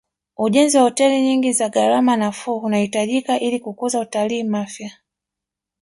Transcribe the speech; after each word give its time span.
ujenzi 0.37 0.77
wa 0.77 0.83
hoteli 0.83 1.21
nyingi 1.21 1.53
za 1.53 1.69
gharama 1.69 2.17
nafuu 2.17 2.57
unahitajika 2.59 3.39
ili 3.39 3.59
kukuza 3.59 3.99
utalii 3.99 4.43
mafia 4.43 4.99